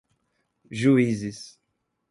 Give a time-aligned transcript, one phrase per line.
[0.71, 1.61] juízes